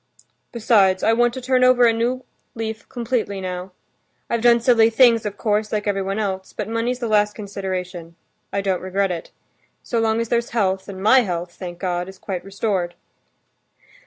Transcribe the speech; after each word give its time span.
"Besides, 0.51 1.03
I 1.03 1.13
want 1.13 1.31
to 1.35 1.41
turn 1.41 1.63
over 1.63 1.85
a 1.85 1.93
new 1.93 2.23
leaf 2.55 2.89
completely 2.89 3.39
now. 3.39 3.71
I've 4.31 4.41
done 4.41 4.59
silly 4.59 4.89
things, 4.89 5.27
of 5.27 5.37
course, 5.37 5.71
like 5.71 5.85
everyone 5.85 6.17
else, 6.17 6.53
but 6.53 6.67
money's 6.67 6.97
the 6.97 7.07
last 7.07 7.35
consideration; 7.35 8.15
I 8.51 8.61
don't 8.61 8.81
regret 8.81 9.11
it. 9.11 9.29
So 9.83 9.99
long 9.99 10.19
as 10.19 10.29
there's 10.29 10.49
health, 10.57 10.89
and 10.89 11.03
my 11.03 11.19
health, 11.19 11.51
thank 11.53 11.77
God, 11.77 12.09
is 12.09 12.17
quite 12.17 12.43
restored." 12.43 12.95